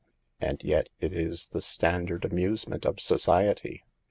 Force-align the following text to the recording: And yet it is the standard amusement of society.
And 0.39 0.63
yet 0.63 0.89
it 0.99 1.13
is 1.13 1.49
the 1.49 1.61
standard 1.61 2.25
amusement 2.25 2.87
of 2.87 2.99
society. 2.99 3.83